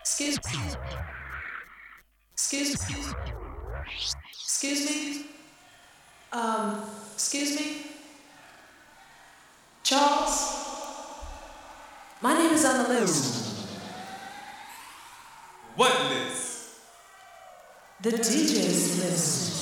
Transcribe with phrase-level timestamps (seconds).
[0.00, 0.58] Excuse me.
[2.32, 2.96] Excuse me.
[4.32, 5.26] Excuse me.
[6.32, 6.82] Um,
[7.14, 7.76] excuse me.
[9.82, 10.64] Charles.
[12.20, 13.68] My name is on the list.
[15.76, 16.70] What list?
[18.02, 19.54] The DJ's list.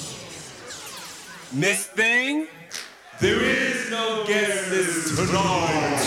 [1.53, 2.47] Miss Thing?
[3.21, 6.02] There is no guest list tonight.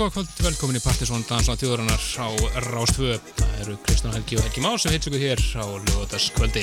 [0.00, 2.28] Já, góða kvöld, velkomin í Partisón Dansa þjóðurinnar á
[2.70, 3.18] Rástvö.
[3.36, 6.62] Það eru Kristján Helgi og Helgi Már sem heits ykkur hér á lögutaskvöldi.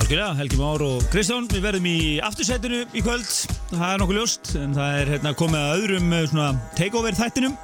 [0.00, 3.28] Algjörlega, Helgi Már og Kristján, við verðum í aftursætinu í kvöld,
[3.68, 7.60] það er nokkuð ljóst, en það er hérna, komið að öðrum eh, takeover þættinum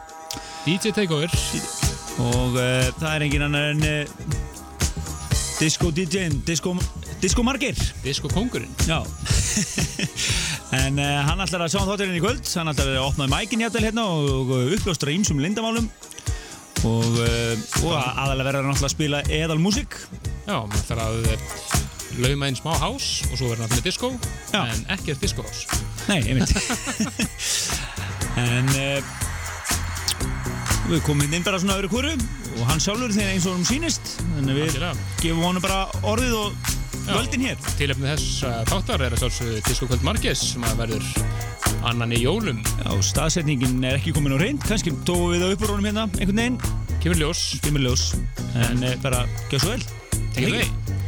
[0.66, 1.32] DJ Takeover.
[2.21, 4.38] og uh, það er engin annar en uh,
[5.62, 6.77] Disco DJ-in, Disco,
[7.25, 7.81] Disco Margir.
[8.05, 8.77] Disco Kongurinn.
[8.84, 9.00] Já,
[10.90, 13.60] en uh, hann ætlar að sjá um þátturinn í kvöld, hann ætlar að opna mækin
[13.62, 15.86] hjáttel hérna og, uppljóstra ímsum lindamálum
[16.88, 19.94] og, uh, og aðalega verður hann alltaf að spila eðal músík.
[20.48, 21.44] Já, maður þarf að eh,
[22.24, 24.10] lauma inn smá hás og svo verður náttúrulega disco,
[24.50, 24.64] Já.
[24.64, 25.62] en ekkert disco hás.
[26.08, 26.50] Nei, ég veit
[28.40, 29.14] En uh,
[30.90, 32.16] Við komum hérna inn bara svona öðru hverju
[32.56, 34.80] og hann sjálfur þegar eins og hann sýnist að við
[35.20, 36.69] gefum honum bara orðið og.
[37.16, 37.59] Völdin hér.
[37.78, 41.09] Tilefni þess uh, þáttar er að sjálfsögðu Disco Kvöld Marges sem að verður
[41.91, 42.62] annan í jólum.
[42.84, 46.06] Já, staðsetningin er ekki komin á reynd kannski tóum við það upp úr honum hérna
[46.19, 46.60] einhvern veginn,
[47.00, 47.44] Kemur ljós.
[47.65, 48.10] kemur ljós.
[48.69, 49.87] En uh, bara, gjör svo vel.
[50.34, 51.00] Take it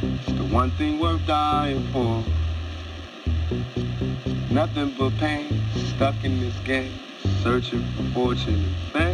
[0.00, 2.22] The one thing worth dying for.
[4.50, 6.92] Nothing but pain, stuck in this game,
[7.42, 9.07] searching for fortune and fame.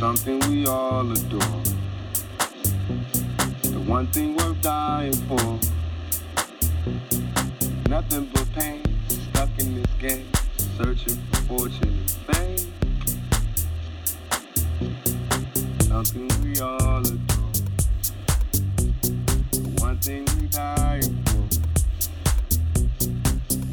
[0.00, 1.60] something we all adore.
[3.64, 5.58] The one thing worth dying for.
[7.90, 10.26] Nothing but pain, stuck in this game,
[10.78, 12.72] searching for fortune and fame.
[15.82, 17.52] Something we all adore.
[19.52, 21.44] The one thing we dying for.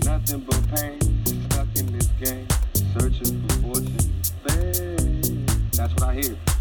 [0.03, 0.99] Nothing but pain,
[1.49, 2.47] stuck in this game,
[2.99, 4.96] searching for fortune and fame.
[5.77, 6.56] That's what I hear.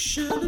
[0.00, 0.39] show.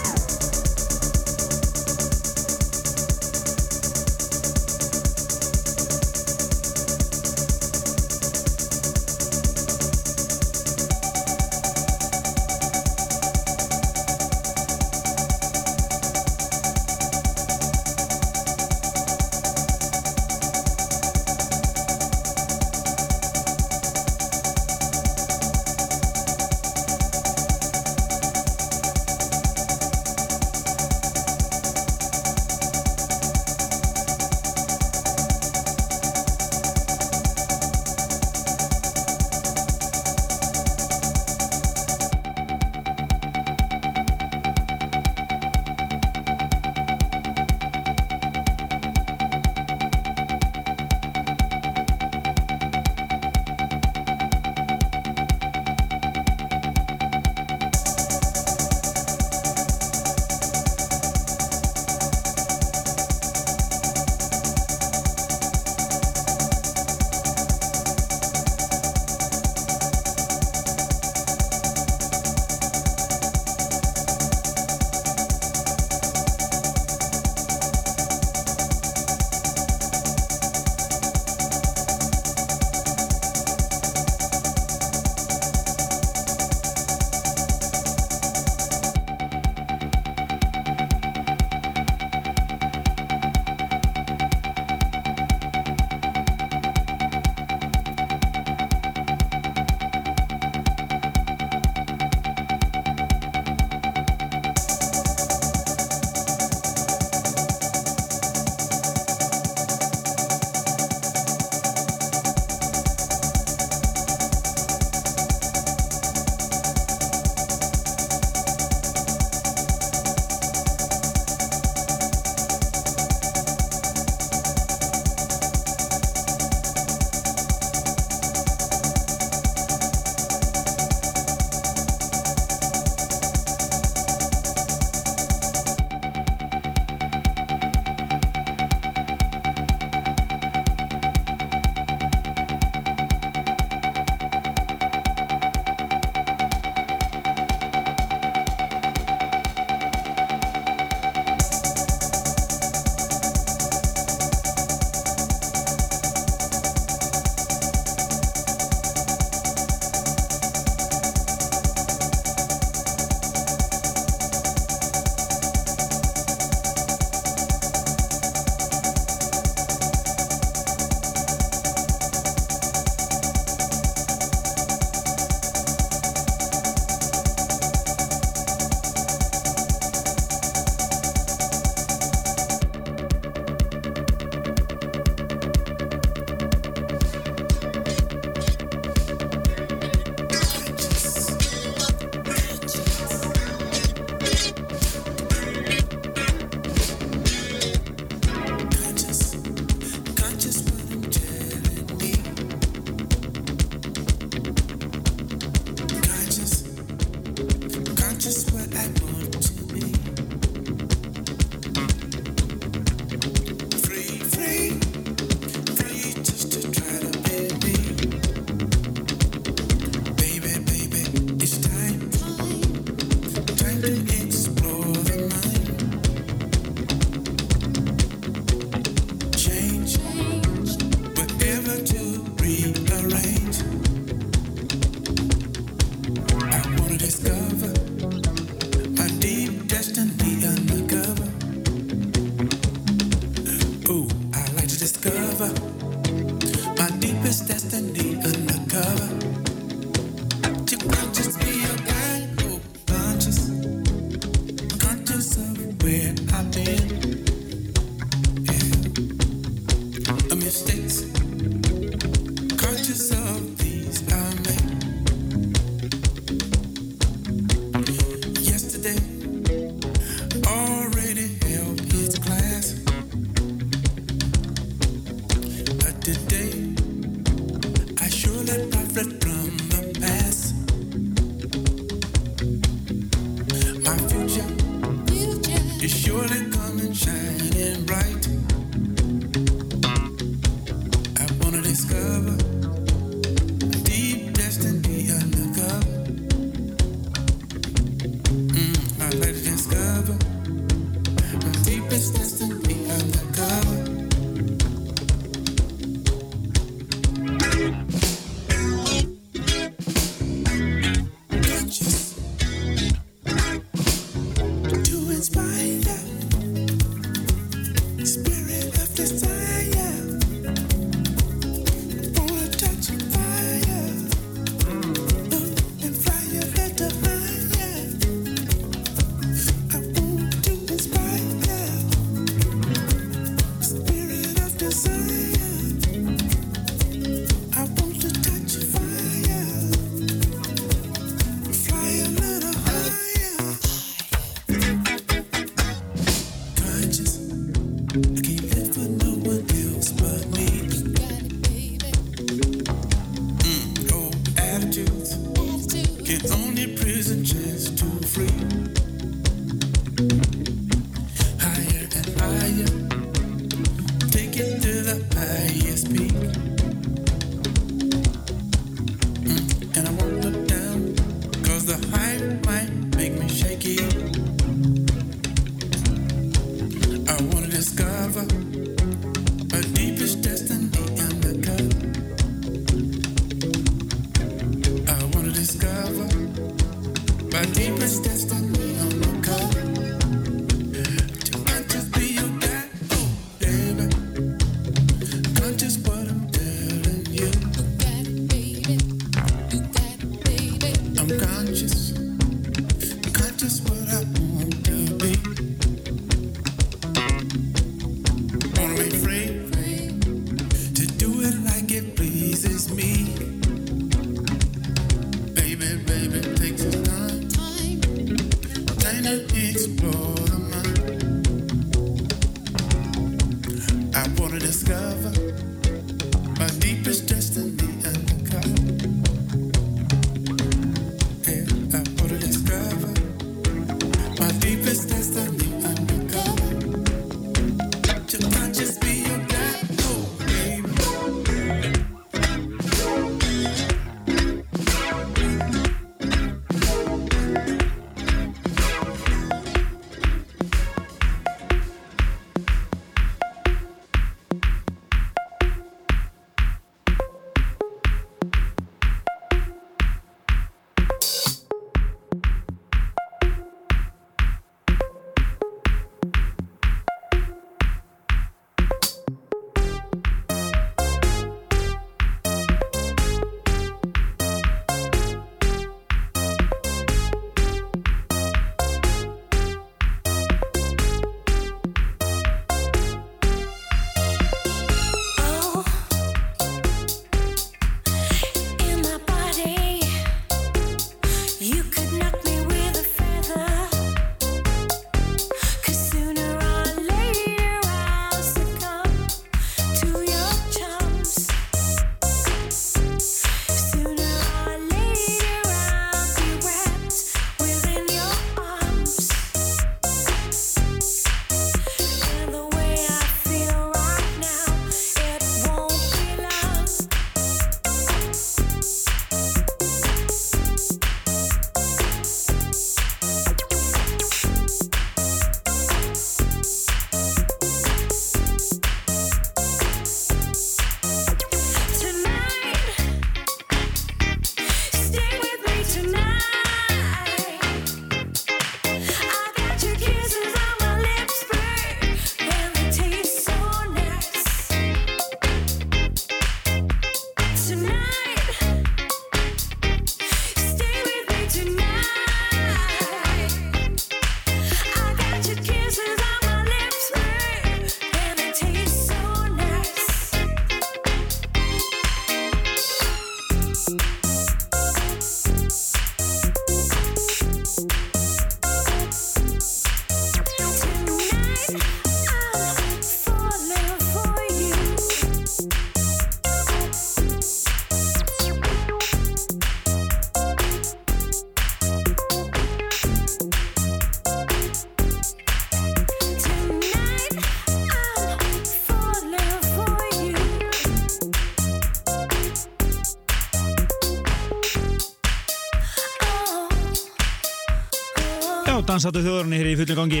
[598.72, 600.00] Dansáttu þjóðurinn hér í fullu gangi.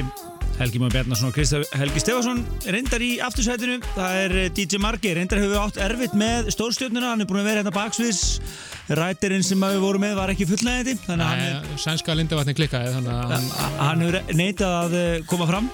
[0.56, 2.38] Helgi Már Bjarnason og Kristaf Helgi Stefason
[2.72, 3.78] reyndar í aftursætinu.
[3.96, 7.48] Það er eh, DJ Margi, reyndar hefur átt erfitt með stórstjórnuna, hann er búin að
[7.50, 8.22] vera hérna baksviðs.
[8.96, 12.94] Rætirinn sem við vorum með var ekki fullnægandi þannig að hann, Nei, Sænska lindavatni klikkaði
[12.96, 15.68] þannig að hann, er, hann hefur neitað að eh, koma fram.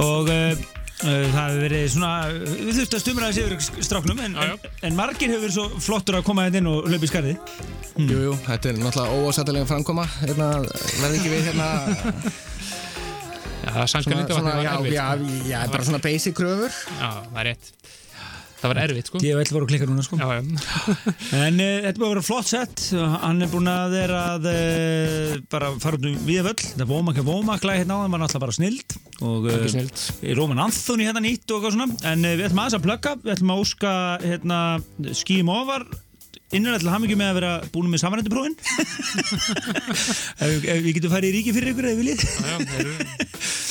[0.00, 4.68] Og uh, það hefur verið svona við þurftum að stumra þessi yfir stráknum en, en,
[4.88, 7.36] en margir hefur verið svo flottur að koma hérna inn og hlaupa í skarði
[8.00, 10.50] Jú, jú, þetta er náttúrulega óásættilega framkoma hérna,
[11.00, 11.70] verði ekki við hérna
[13.60, 15.48] Já, svona, lindavatni svona, var já, já, sko.
[15.50, 16.76] já, bara svona basic kröfur.
[16.96, 17.72] Já, það er rétt
[18.60, 19.20] Það var erfitt sko.
[19.22, 20.18] Vil voru að klikka núna sko.
[20.20, 20.42] Já, já.
[21.46, 22.82] En uh, þetta búið að vera flott sett
[23.24, 26.68] hann er búin að vera að uh, bara fara út um við völl.
[26.76, 28.98] Er Vómak lag hérna á það var náttúrulega bara snild.
[29.20, 31.98] Og uh, Ekki snilld Róman Anthony hérna nýtt og eitthvað svona.
[32.12, 33.16] En við ætlum aðeins að plugga.
[33.24, 33.96] Við ætlum að óska
[34.26, 34.60] hérna
[35.22, 35.88] skýjum ofar
[36.56, 38.56] innrætt til hamingjum með að vera búin með samrændi prófin
[40.44, 42.24] ef, ef við getum farið í ríki fyrir ykkur eða viljið.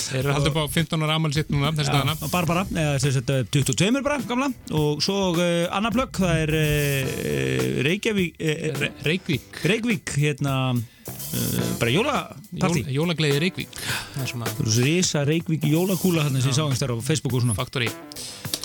[0.10, 2.16] Þeir eru- haldið upp á 15 ára amal sitt núna þessi dagana.
[2.32, 4.48] Barbara, eða þess að 22 bara gamla.
[4.80, 9.60] Og svo uh, annar plugg það er uh, Reykjavík uh, Re- Reykvík.
[9.70, 13.78] Reykjavík hérna uh, bara jólapartí Jól, Jólagleiði Reykvík.
[14.16, 17.46] Það er svona risa Reykjavík jólakúla þarna sem ég sá einhvers þar á Facebook og
[17.46, 17.58] svona.
[17.60, 17.92] Faktori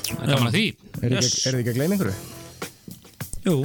[0.05, 0.67] Það er gaman að því.
[1.01, 2.17] Er þið ekki, er að gleyma einhverju?
[3.45, 3.57] Jú,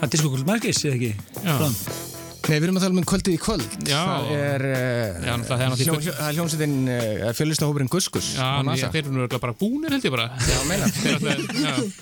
[0.00, 1.12] það er diskokvöld margis, eða ekki?
[1.44, 2.08] Já.
[2.50, 3.98] Nei, við erum að tala um kvöldið í kvöld Já.
[4.00, 8.46] Það er, uh, Já, það er hljó, hljó, það er hljómsveitin uh, fjölistahópurinn Guskus Já,
[8.64, 10.88] nú örugglega bara búnir held ég bara Já, meina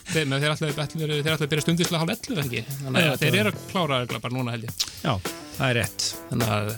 [0.09, 4.01] Þeir þeir ætla að byrja stundislega hálf 11 ekki Þannig að þeir eru að klára
[4.15, 5.13] bara núna held ég Já,
[5.59, 6.09] það er rétt.
[6.31, 6.73] Þannig að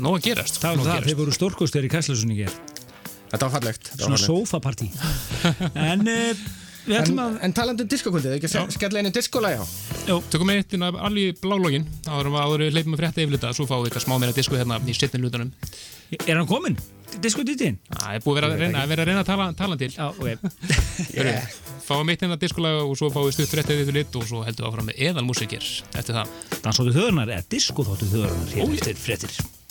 [0.00, 2.58] nóg að gerast Það var að það, þeir voru stórkostir í Kæslasunni ger.
[3.30, 4.90] Þetta var fallegt Svona sofapartí.
[5.92, 7.36] en uh, ætlum En, að...
[7.46, 9.64] en talandi um diskokvöldið, ekki að skella einu diskolæg á
[10.28, 13.64] Tökum við eitt inn af alveg blálogin áður um áður við að frétta yfirlita svo
[13.68, 15.54] fáum við eitthvað smá meira disku hérna í setnin hlutunum
[16.18, 16.76] Er hann kominn?
[17.24, 17.80] Diskotítinn?
[17.88, 19.90] Það er búið að vera að reyna að, vera að, reyna að tala, tala til
[19.94, 20.28] Já, ok.
[21.16, 21.58] yeah.
[21.86, 24.66] Fáum eitt inn af diskulega og svo fáum við stutt frétta yfirlit og svo heldum
[24.66, 25.64] við áfram með eðal músikir
[25.94, 29.63] eftir það Dansóttu þjóðurnar eða diskoþóttu þjóðurnar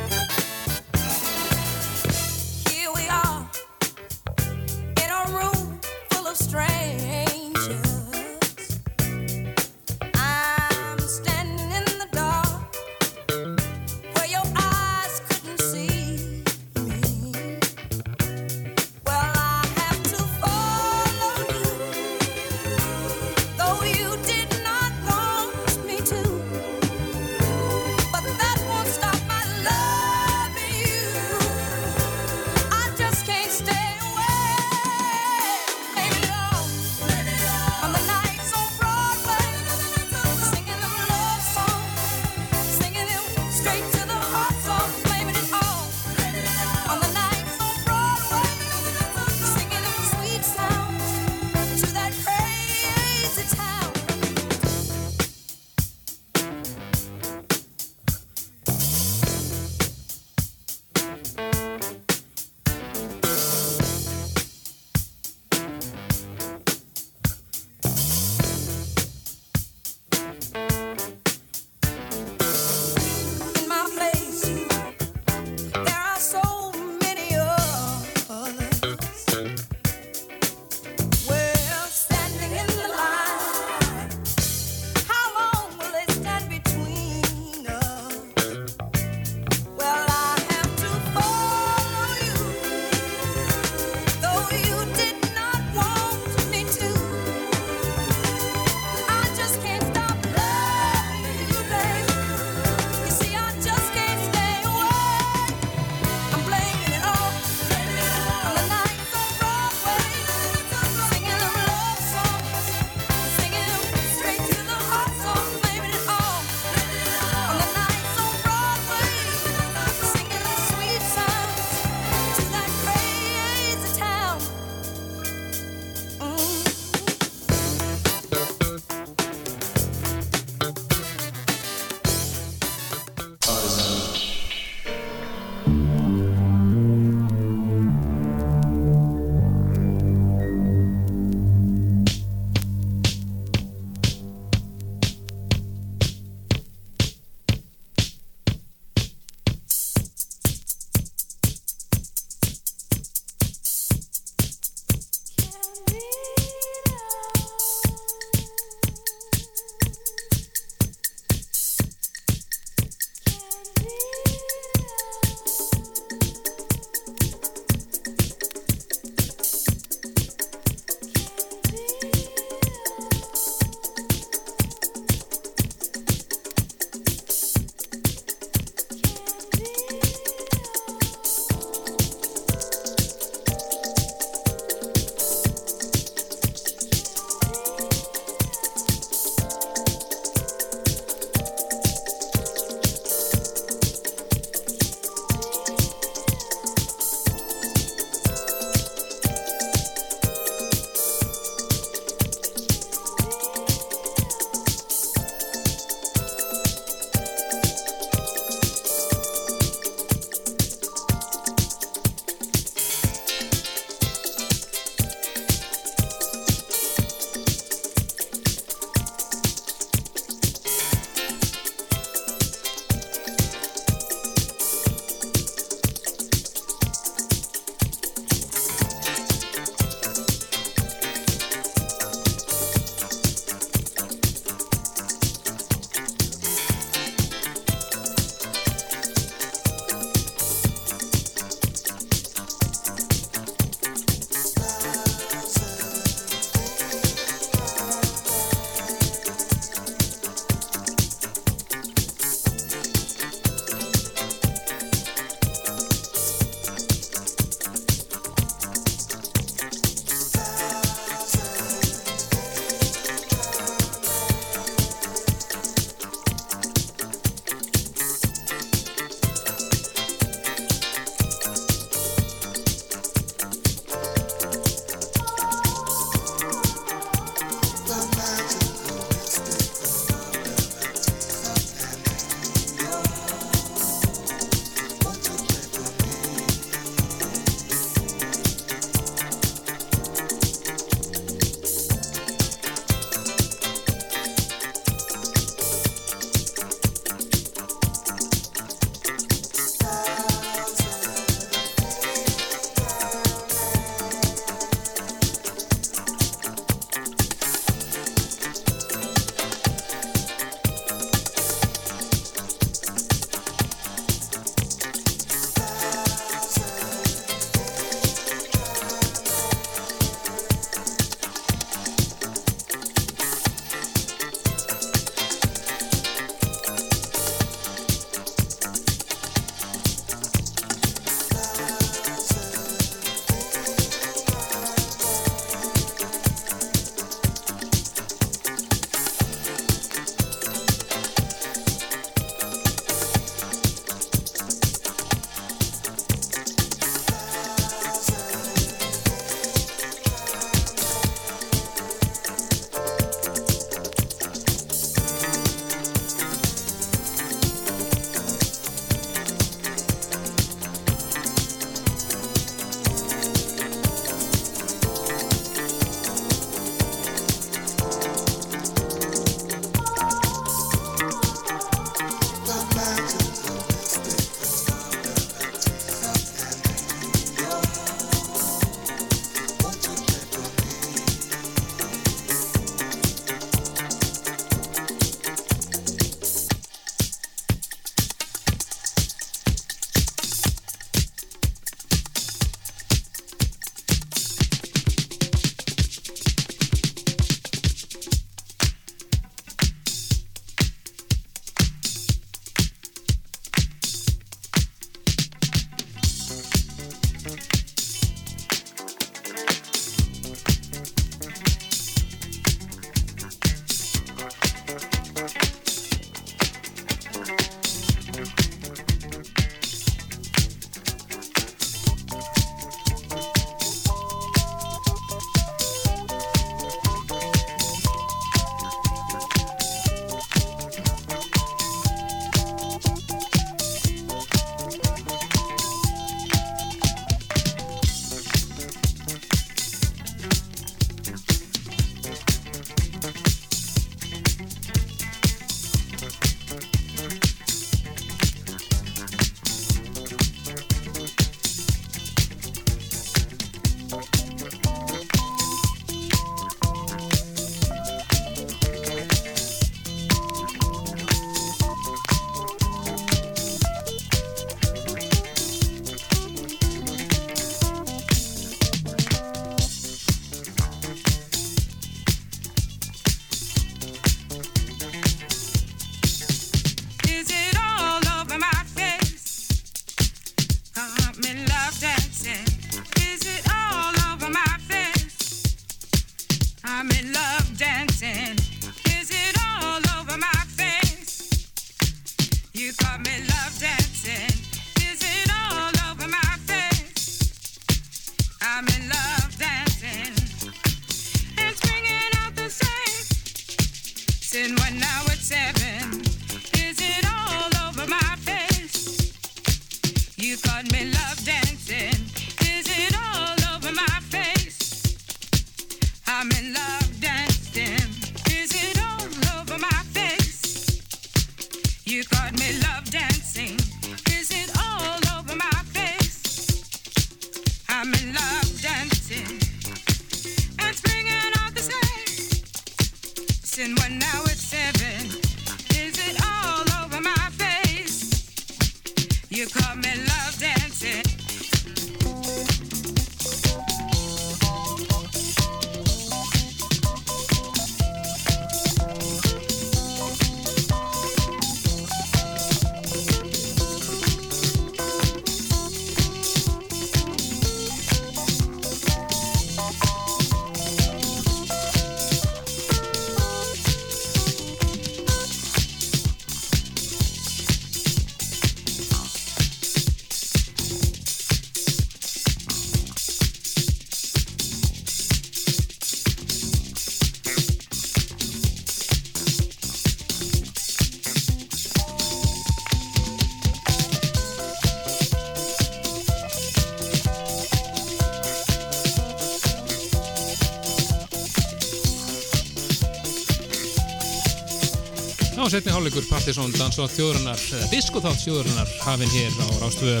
[595.52, 600.00] setni hálfleikur Partisón dans á þjóðurinnar, eða diskoþátt þjóðurinnar hafinn hér á Rástvöðu.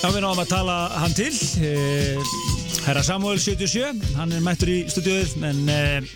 [0.00, 2.30] Já, við náðum að tala hann til eh,
[2.86, 6.08] Herra Samuel 77 hann er mættur í stúdíuð en eh,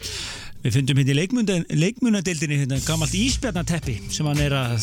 [0.65, 4.79] við fundum hérna í leikmunadeildinni hérna gammalt íspjarnateppi sem hann er að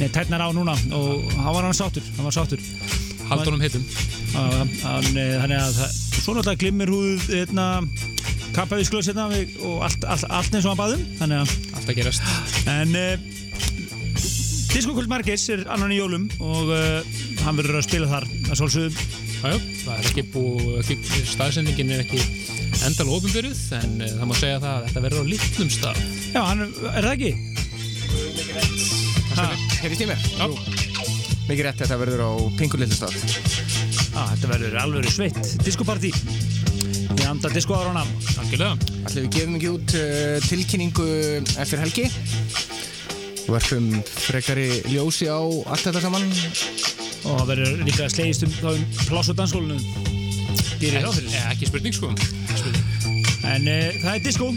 [0.00, 2.62] nei, tætnar á núna og hann var hann sáttur hann var sáttur
[3.30, 3.86] Haldunum hittum.
[4.34, 5.78] hann, hann, eh, Þannig að
[6.18, 7.68] svo náttúrulega glimmir húð hérna,
[8.54, 11.98] kappavísklaus hérna við- og allt, allt, allt eins og hann baðum þannig að Allt að
[11.98, 12.28] gerast.
[12.70, 13.14] En uh,
[14.74, 17.00] Diskokvöld Margis er annan í jólum og uh,
[17.44, 18.96] hann verður að spila þar að svolsögum.
[19.44, 20.92] Jájá, það er ekki búið,
[21.28, 22.22] staðsendingin er ekki
[22.88, 26.00] endal ofinbyrjuð en uh, það má segja það að þetta verður á litlum stað.
[26.34, 27.32] Já, hann, er það ekki?
[29.34, 29.46] Ha,
[29.82, 30.26] heyrðist í mér?
[30.38, 30.46] Já.
[31.44, 33.14] Mikið rétt, þetta verður á Pingur Lillestad.
[34.14, 36.12] Já, þetta verður alveg sveitt diskopartí
[37.34, 38.04] í anda diskoárana.
[38.38, 38.76] Algjörlega.
[39.08, 41.06] Ætli við gefum ekki út uh, tilkynningu
[41.58, 42.04] eftir helgi.
[43.48, 46.28] Verfum frekari ljósi á allt þetta saman.
[47.24, 49.74] Og það verður líka slegist um, þá um
[50.78, 51.28] fyrir.
[51.32, 52.12] Eh, Ekki spurning sko.
[53.44, 54.50] En uh, það er disko.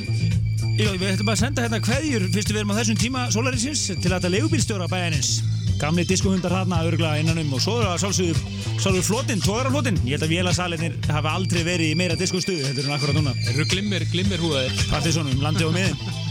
[0.78, 4.11] Jó, við ætlum að senda hérna kveðjur fyrst við erum á þessum tíma sólarinsins til
[4.11, 5.39] að þetta leigubílstjóra bæjarins.
[5.78, 8.39] Gamli diskohundar þarna örgulega innanum og svo er það sálsögur
[8.78, 9.97] Sálfur flotinn, tógaraflotinn.
[10.05, 13.34] Ég held að vélasalinir hafa aldrei verið í meira diskostuðu heldur en akkurat núna.
[13.49, 14.88] Eru glimmir, glimmir húðaðir.
[14.93, 16.26] Partisónum, landi og miðin.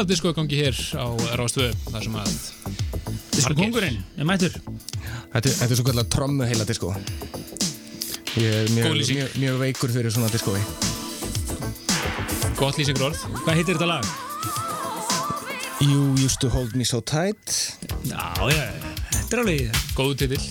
[0.00, 1.04] Vel á disco gangi hér á
[1.36, 2.30] Rástvö þar sem að
[3.30, 4.54] Disko kongurinn, er mættur.
[5.32, 6.94] Þetta, er- þetta er svo kallar trommu heila disko
[8.40, 10.60] Ég er mjög, mjög, mjög veikur fyrir svona diskói
[12.56, 14.08] gott lýsingur orð Hvað heitir þetta lag?
[15.80, 17.40] You used to hold me so tight.
[18.04, 18.20] Já,
[18.52, 18.66] já,
[19.14, 20.42] þetta er alveg góðu titill.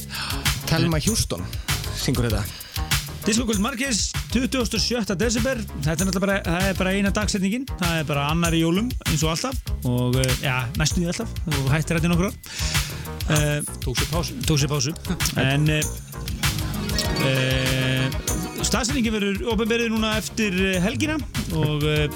[0.66, 1.46] Telma Houston
[2.02, 2.42] syngur þetta
[3.30, 5.14] Disco Gold Marquez, 27.
[5.14, 5.60] desember.
[5.86, 7.68] Þetta er náttúrulega bara, það er bara eina dagsetningin.
[7.78, 9.60] Það er bara annar í jólum eins og alltaf.
[9.86, 11.36] Og eh, já, næstu því alltaf.
[11.52, 12.34] Og hættir þetta í nokkur ár.
[13.30, 14.40] Uh, tók sér pásu.
[14.50, 14.96] Tók sér pásu.
[15.46, 15.94] En uh,
[17.30, 18.20] uh,
[18.66, 21.22] staðsetningin verður ofinberið núna eftir eh, helgina.
[21.54, 22.08] Og uh,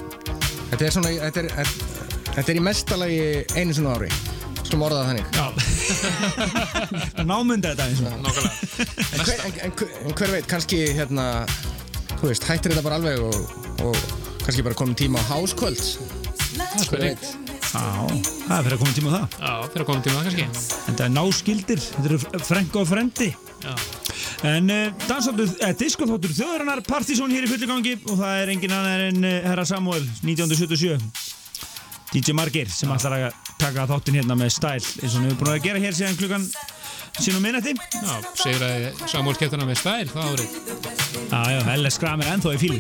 [0.74, 1.74] Þetta er svona, þetta er,
[2.34, 4.33] þetta er í mestalagi einu svona ári
[4.74, 5.28] Skulum orða það þannig.
[5.38, 5.46] Já.
[7.30, 8.14] Námynda þetta eins og.
[8.24, 8.86] Nákvæmlega.
[9.06, 11.26] En hver, en, en, hver- en hver veit, kannski hérna
[12.18, 13.36] Þú veist, hættir þetta bara alveg og,
[13.86, 14.00] og
[14.48, 15.84] kannski bara komið tíma á háskvöld.
[16.90, 17.28] Hver veit
[17.74, 17.84] Já,
[18.48, 19.38] það er fyrir að koma tíma á það.
[19.38, 20.48] Já, fyrir að koma tíma það kannski.
[20.74, 23.30] En það er náskildir, þetta eru frænka og frendi.
[23.62, 23.76] Já,
[24.44, 28.74] En uh, dansáttur, eh, diskoþáttur þjóðarinnar Partizón hér í fullu gangi og það er engin
[28.76, 30.98] annar en uh, herra Samuel 1977
[32.14, 35.54] DJ Margir sem ætlar að taka þáttin hérna með stæl eins og hann hefur búin
[35.56, 36.46] að gera hér síðan klukkan
[37.18, 40.50] sín og minnætti já, segir að Samuel kepptuna með stæl það árið.
[41.32, 42.80] Já, já, Skram er ennþá í fílu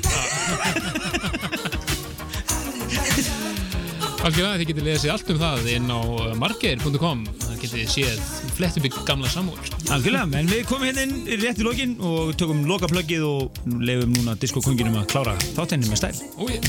[4.24, 6.00] Algjörlega, þið getið lesið allt um það inn á
[6.40, 8.22] margeir.com það getið séð
[8.56, 12.36] flett upp í gamla Samuel Algjörlega, en við komum hérna inn rétt í lokin og
[12.40, 16.62] tökum lokaplöggið og leifum núna diskokonginum að klára þáttinni með stæl Ói,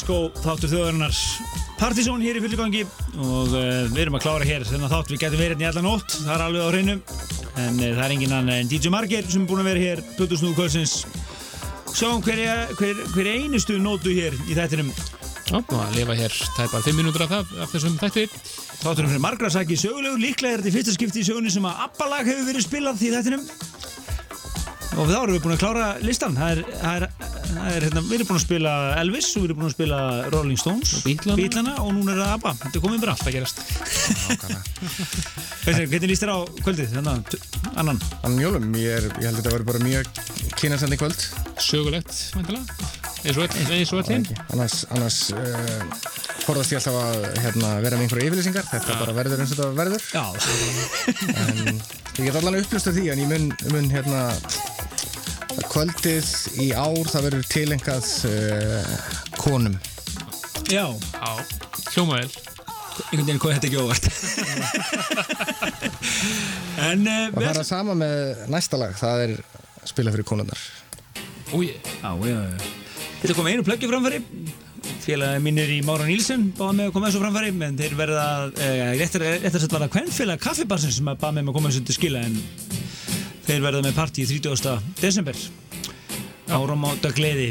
[0.00, 1.16] Disco þáttur þjóðarinnar.
[1.76, 2.86] Partizón hér í fulligangi
[3.20, 5.10] og uh, við erum að klára hér þennan þátt.
[5.12, 6.94] Við getum verið hérna í allan nótt, það er alveg á hreinu.
[7.60, 10.02] En uh, það er engin annan en DJ Marger sem er búin að vera hér
[10.16, 10.94] Plutusnúðu kvöldsins.
[11.92, 14.88] Sjáum hverja, hver, hver einustu nótu hér í þættinum.
[15.50, 18.26] Já, að lifa hér tæpar 5 minútur af, það, af þessum þætti.
[18.80, 21.84] Þátturum fyrir margra sæki sögulegur, líklega er þetta í fyrsta skipti í sögunni sem að
[21.90, 23.44] Abba-lag hefur verið spilað í þættinum.
[24.96, 27.09] Og þá erum við búin að klára listan það er, það er,
[27.76, 29.98] er hérna, við erum búin að spila Elvis og við erum búin að spila
[30.34, 31.36] Rolling Stones Og Beatlana.
[31.40, 33.62] Beatlana og núna er það Abba, þetta er komið bara Það gerast.
[35.64, 37.16] Hvernig, hvernig líst þér á kvöldið, hérna,
[37.76, 38.00] annan?
[38.22, 40.10] Annan jólum, ég, er, ég held að þetta verður bara mjög
[40.60, 41.26] kynasandi kvöld
[41.60, 42.98] Sögulegt, mæntilega.
[43.20, 44.24] Eins og hinn.
[44.54, 45.82] annars, annars uh,
[46.46, 49.72] forðast ég alltaf að hérna, vera með einhverja yfirlýsingar þetta bara verður eins og þetta
[49.76, 50.24] verður Já,
[51.44, 51.82] en
[52.16, 54.22] ég get allan upplusta því en ég mun, mun hérna
[55.70, 56.30] kvöldið
[56.64, 58.94] í ár það verður tilengað uh,
[59.40, 59.76] konum.
[60.70, 61.30] Já, Já,
[61.94, 62.30] hljóma vel.
[63.10, 64.04] einhvern veginn hvað þetta ekki óvart.
[66.80, 69.32] En uh, og það er að sama með næsta lag það er
[69.88, 70.60] spila fyrir konundar
[71.56, 71.72] Úi,
[72.02, 72.68] Já, já, já.
[73.20, 74.20] Þetta kom einu plöggju framfæri.
[75.02, 78.92] Félagi mínir í Mára Nílsen báða mig að koma þessu framfæri en þeir verða, eh,
[78.96, 79.24] réttar,
[79.58, 82.38] sett var það kvennfélag kaffibarsins sem báða mig að koma þessu til skila en
[83.50, 84.74] þeir verða með partí 30.
[85.00, 85.38] desember.
[86.54, 87.48] Áramáta gleði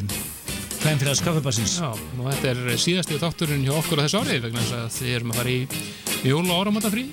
[0.79, 1.73] kvennfélags kaffibarsins.
[1.81, 5.15] Já, og þetta er síðasti þátturinn hjá okkur á þessu ári vegna þess að þið
[5.17, 7.03] erum að fara í jól og áramátafrí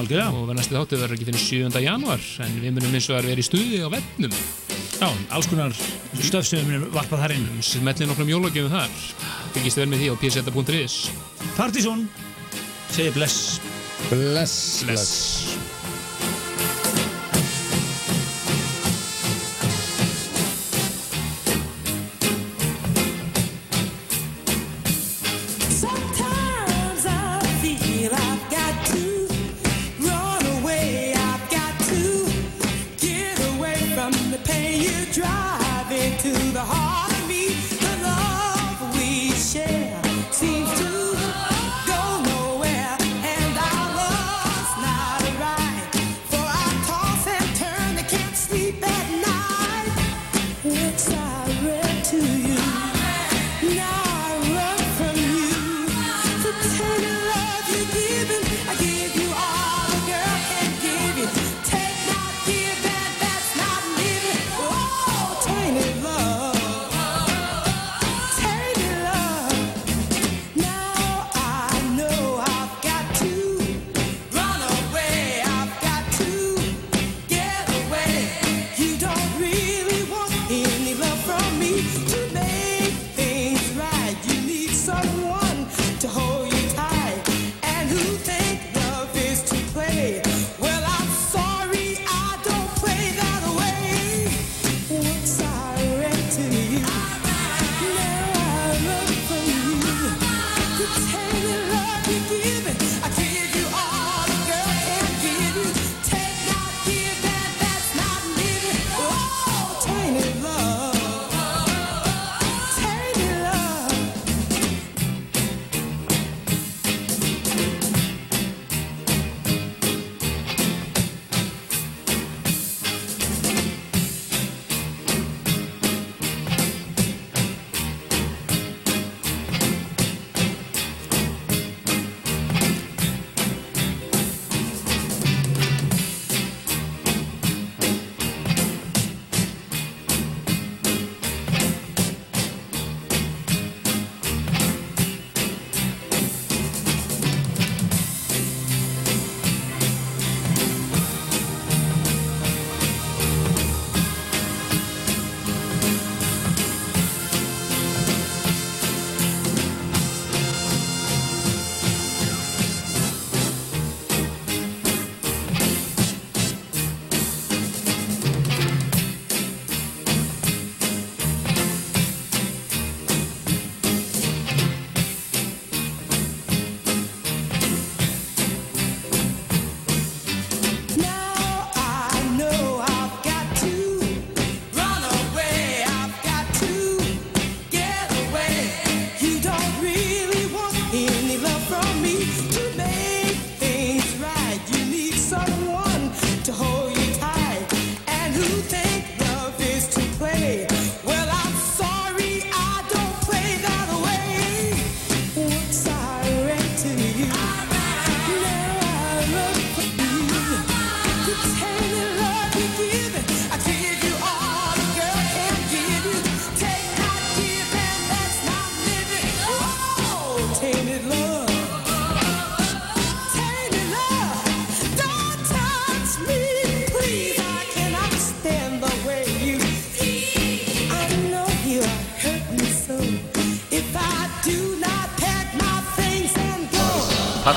[0.00, 0.32] algjörlega.
[0.34, 1.84] Og næsti þáttur verður ekki fyrir 7.
[1.86, 4.34] januar en við munum eins og að vera í stuði á vennum
[4.96, 5.78] Já, alls konar
[6.24, 7.46] stöf sem við munum varpað þar inn.
[7.62, 8.98] Smetli nokkrum jólagjöfum þar.
[9.54, 10.98] Fylgist vel með því á pseta.is
[11.54, 12.06] Partizón,
[12.90, 13.60] segir bless.
[14.10, 15.14] Bless, Bless.
[15.14, 15.75] Sometimes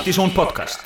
[0.09, 0.78] Partizón podcast